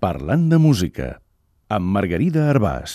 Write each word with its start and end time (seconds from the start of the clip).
Parlant 0.00 0.46
de 0.48 0.56
música, 0.56 1.06
amb 1.68 1.90
Margarida 1.92 2.46
Arbàs. 2.48 2.92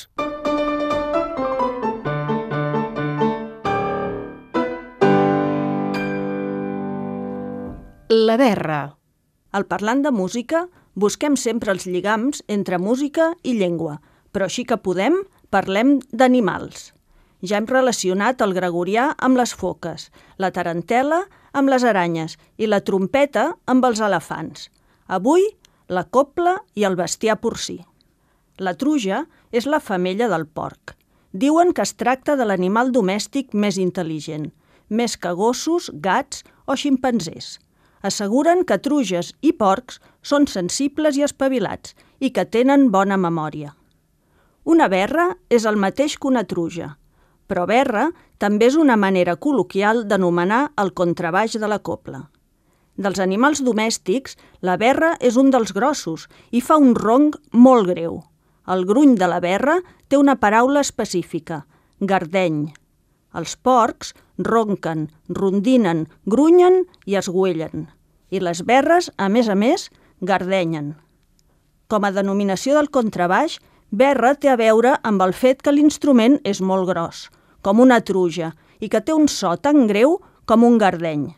La 8.09 8.37
berra. 8.41 8.79
Al 9.53 9.67
parlant 9.69 10.01
de 10.01 10.09
música, 10.09 10.63
busquem 10.95 11.35
sempre 11.37 11.75
els 11.75 11.85
lligams 11.85 12.41
entre 12.47 12.79
música 12.81 13.27
i 13.43 13.53
llengua, 13.59 13.99
però 14.33 14.47
així 14.49 14.65
que 14.65 14.79
podem, 14.81 15.19
parlem 15.53 15.99
d'animals. 16.09 16.87
Ja 17.45 17.59
hem 17.61 17.67
relacionat 17.69 18.41
el 18.41 18.55
gregorià 18.57 19.11
amb 19.19 19.37
les 19.37 19.53
foques, 19.53 20.07
la 20.41 20.49
tarantela 20.49 21.21
amb 21.53 21.69
les 21.69 21.85
aranyes 21.85 22.39
i 22.57 22.65
la 22.65 22.81
trompeta 22.81 23.51
amb 23.69 23.85
els 23.85 24.01
elefants. 24.01 24.71
Avui, 25.05 25.45
la 25.87 26.03
copla 26.03 26.57
i 26.73 26.83
el 26.83 26.95
bestiar 26.95 27.37
porcí. 27.41 27.79
La 28.57 28.73
truja 28.73 29.25
és 29.51 29.67
la 29.69 29.79
femella 29.79 30.27
del 30.31 30.47
porc. 30.47 30.95
Diuen 31.31 31.73
que 31.75 31.83
es 31.83 31.93
tracta 31.99 32.35
de 32.39 32.45
l'animal 32.47 32.91
domèstic 32.95 33.53
més 33.53 33.77
intel·ligent, 33.77 34.49
més 34.89 35.17
que 35.17 35.33
gossos, 35.35 35.91
gats 35.93 36.43
o 36.65 36.75
ximpanzés. 36.79 37.59
Asseguren 38.01 38.63
que 38.63 38.79
truges 38.79 39.33
i 39.41 39.51
porcs 39.51 39.99
són 40.21 40.47
sensibles 40.47 41.17
i 41.17 41.25
espavilats 41.25 41.95
i 42.19 42.31
que 42.31 42.45
tenen 42.45 42.91
bona 42.91 43.17
memòria. 43.17 43.73
Una 44.63 44.87
berra 44.89 45.35
és 45.49 45.65
el 45.65 45.75
mateix 45.77 46.17
que 46.17 46.29
una 46.29 46.45
truja, 46.45 46.95
però 47.45 47.65
berra 47.69 48.07
també 48.41 48.69
és 48.71 48.77
una 48.79 48.95
manera 48.97 49.35
col·loquial 49.37 50.05
d'anomenar 50.09 50.71
el 50.81 50.93
contrabaix 50.93 51.59
de 51.59 51.67
la 51.69 51.79
copla. 51.79 52.29
Dels 52.95 53.19
animals 53.19 53.59
domèstics, 53.63 54.37
la 54.63 54.77
berra 54.79 55.15
és 55.19 55.35
un 55.35 55.51
dels 55.51 55.73
grossos 55.75 56.29
i 56.51 56.61
fa 56.63 56.77
un 56.79 56.95
ronc 56.95 57.35
molt 57.51 57.89
greu. 57.91 58.21
El 58.71 58.85
gruny 58.87 59.17
de 59.19 59.27
la 59.27 59.41
berra 59.43 59.81
té 60.07 60.17
una 60.17 60.37
paraula 60.39 60.81
específica, 60.81 61.65
gardeny. 61.99 62.71
Els 63.35 63.57
porcs 63.59 64.13
ronquen, 64.39 65.09
rondinen, 65.27 66.07
grunyen 66.25 66.85
i 67.05 67.19
esguellen. 67.19 67.89
I 68.31 68.39
les 68.39 68.63
berres, 68.63 69.11
a 69.17 69.27
més 69.29 69.51
a 69.51 69.55
més, 69.59 69.89
gardenyen. 70.21 70.95
Com 71.91 72.07
a 72.07 72.11
denominació 72.15 72.79
del 72.79 72.89
contrabaix, 72.89 73.59
berra 73.91 74.33
té 74.39 74.49
a 74.49 74.57
veure 74.57 74.95
amb 75.03 75.21
el 75.21 75.35
fet 75.35 75.61
que 75.61 75.75
l'instrument 75.75 76.39
és 76.43 76.61
molt 76.61 76.89
gros, 76.89 77.27
com 77.61 77.83
una 77.83 77.99
truja, 78.01 78.55
i 78.79 78.89
que 78.89 79.03
té 79.03 79.13
un 79.13 79.27
so 79.27 79.55
tan 79.59 79.85
greu 79.87 80.21
com 80.45 80.63
un 80.63 80.79
gardeny. 80.79 81.33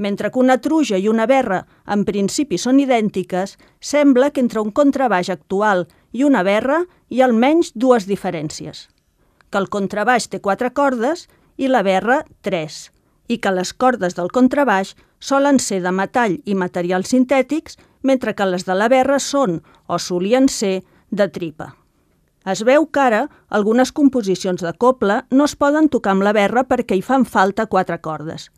Mentre 0.00 0.30
que 0.32 0.40
una 0.40 0.56
truja 0.64 0.96
i 0.96 1.10
una 1.12 1.26
berra 1.28 1.66
en 1.84 2.06
principi 2.08 2.56
són 2.56 2.78
idèntiques, 2.80 3.58
sembla 3.84 4.30
que 4.32 4.40
entre 4.40 4.62
un 4.64 4.70
contrabaix 4.72 5.28
actual 5.28 5.84
i 6.16 6.24
una 6.24 6.40
berra 6.46 6.78
hi 7.12 7.20
ha 7.20 7.26
almenys 7.28 7.74
dues 7.74 8.06
diferències. 8.08 8.86
Que 9.52 9.60
el 9.60 9.68
contrabaix 9.68 10.30
té 10.32 10.40
quatre 10.40 10.70
cordes 10.72 11.26
i 11.60 11.68
la 11.68 11.82
berra 11.84 12.22
tres, 12.40 12.88
i 13.28 13.36
que 13.36 13.52
les 13.52 13.74
cordes 13.74 14.16
del 14.16 14.32
contrabaix 14.32 14.94
solen 15.20 15.60
ser 15.60 15.82
de 15.84 15.92
metall 15.92 16.38
i 16.48 16.56
materials 16.56 17.12
sintètics, 17.12 17.76
mentre 18.00 18.32
que 18.32 18.46
les 18.48 18.64
de 18.64 18.78
la 18.78 18.88
berra 18.88 19.18
són, 19.20 19.60
o 19.84 19.98
solien 20.00 20.48
ser, 20.48 20.80
de 21.10 21.26
tripa. 21.28 21.74
Es 22.48 22.62
veu 22.64 22.86
que 22.88 23.02
ara 23.04 23.20
algunes 23.52 23.92
composicions 23.92 24.64
de 24.64 24.72
copla 24.72 25.26
no 25.30 25.44
es 25.44 25.58
poden 25.60 25.90
tocar 25.92 26.14
amb 26.16 26.24
la 26.24 26.32
berra 26.32 26.64
perquè 26.64 26.96
hi 26.96 27.04
fan 27.04 27.28
falta 27.28 27.68
quatre 27.68 28.00
cordes. 28.00 28.48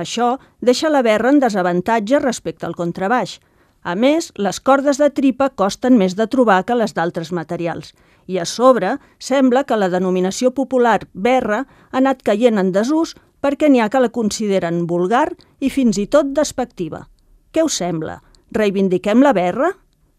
Això 0.00 0.38
deixa 0.60 0.90
la 0.90 1.04
berra 1.06 1.30
en 1.30 1.40
desavantatge 1.42 2.20
respecte 2.22 2.66
al 2.66 2.76
contrabaix. 2.78 3.38
A 3.82 3.94
més, 3.96 4.28
les 4.36 4.60
cordes 4.60 4.98
de 5.00 5.08
tripa 5.10 5.48
costen 5.56 5.96
més 5.96 6.16
de 6.16 6.26
trobar 6.28 6.62
que 6.68 6.76
les 6.76 6.92
d'altres 6.96 7.32
materials. 7.32 7.94
I 8.28 8.38
a 8.38 8.44
sobre, 8.44 8.98
sembla 9.18 9.64
que 9.64 9.78
la 9.78 9.88
denominació 9.88 10.52
popular 10.52 11.00
berra 11.14 11.64
ha 11.64 11.98
anat 12.02 12.22
caient 12.22 12.60
en 12.60 12.72
desús 12.76 13.16
perquè 13.40 13.70
n'hi 13.70 13.80
ha 13.80 13.88
que 13.88 14.04
la 14.04 14.12
consideren 14.12 14.84
vulgar 14.86 15.30
i 15.60 15.72
fins 15.72 15.96
i 15.98 16.06
tot 16.06 16.36
despectiva. 16.36 17.06
Què 17.52 17.64
us 17.64 17.80
sembla? 17.80 18.20
Reivindiquem 18.52 19.24
la 19.24 19.32
berra? 19.32 19.72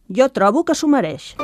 Jo 0.09 0.31
trobo 0.33 0.65
que 0.65 0.75
s'ho 0.75 0.89
mereix. 0.89 1.35